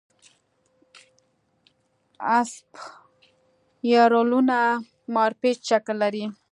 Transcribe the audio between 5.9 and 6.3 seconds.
لري.